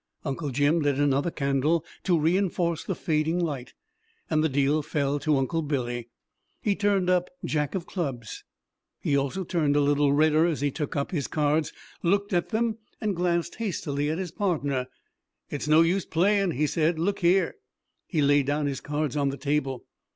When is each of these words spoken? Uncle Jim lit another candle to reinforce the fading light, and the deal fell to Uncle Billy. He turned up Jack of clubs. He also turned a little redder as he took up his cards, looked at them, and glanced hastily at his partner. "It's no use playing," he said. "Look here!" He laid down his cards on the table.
Uncle 0.25 0.49
Jim 0.49 0.79
lit 0.79 0.97
another 0.97 1.29
candle 1.29 1.85
to 2.03 2.17
reinforce 2.17 2.83
the 2.83 2.95
fading 2.95 3.37
light, 3.37 3.75
and 4.31 4.43
the 4.43 4.49
deal 4.49 4.81
fell 4.81 5.19
to 5.19 5.37
Uncle 5.37 5.61
Billy. 5.61 6.09
He 6.59 6.75
turned 6.75 7.07
up 7.07 7.29
Jack 7.45 7.75
of 7.75 7.85
clubs. 7.85 8.43
He 8.99 9.15
also 9.15 9.43
turned 9.43 9.75
a 9.75 9.79
little 9.79 10.11
redder 10.11 10.47
as 10.47 10.61
he 10.61 10.71
took 10.71 10.95
up 10.95 11.11
his 11.11 11.27
cards, 11.27 11.71
looked 12.01 12.33
at 12.33 12.49
them, 12.49 12.79
and 12.99 13.15
glanced 13.15 13.57
hastily 13.57 14.09
at 14.09 14.17
his 14.17 14.31
partner. 14.31 14.87
"It's 15.51 15.67
no 15.67 15.81
use 15.81 16.03
playing," 16.05 16.53
he 16.53 16.65
said. 16.65 16.97
"Look 16.97 17.19
here!" 17.19 17.57
He 18.07 18.23
laid 18.23 18.47
down 18.47 18.65
his 18.65 18.81
cards 18.81 19.15
on 19.15 19.29
the 19.29 19.37
table. 19.37 19.85